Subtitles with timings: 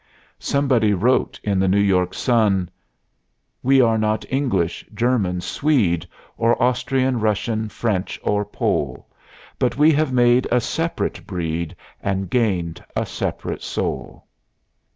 [0.39, 2.71] Somebody wrote in the New York Sun:
[3.63, 9.07] _We are not English, German, Swede, Or Austrian, Russian, French or Pole;
[9.59, 14.25] But we have made a separate breed And gained a separate soul.